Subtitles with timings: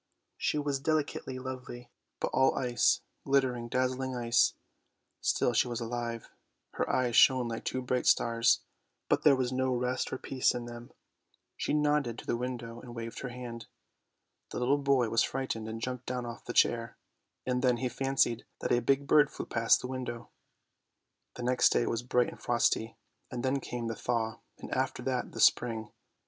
[0.35, 4.55] She was delicately lovely, but all ice, glittering, dazzling ice.
[5.19, 6.27] Still she was alive,
[6.71, 8.61] her eyes shone like two bright stars,
[9.09, 10.91] but there was no rest or peace in them.
[11.55, 13.67] She nodded to the window and waved her hand.
[14.49, 16.97] The little boy was frightened and jumped down off the chair,
[17.45, 20.31] and then he fancied that a big bird flew past the window.
[21.35, 22.97] The next day was bright and frosty,
[23.29, 25.91] and then came the thaw— and after that the spring.